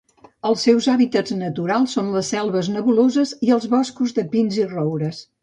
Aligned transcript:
Els 0.51 0.61
seus 0.67 0.85
hàbitats 0.93 1.35
naturals 1.41 1.93
són 1.97 2.09
les 2.15 2.31
selves 2.35 2.71
nebuloses 2.77 3.35
i 3.49 3.53
els 3.59 3.69
boscos 3.75 4.19
de 4.19 4.27
pins 4.35 4.61
i 4.63 4.67
roures. 4.75 5.23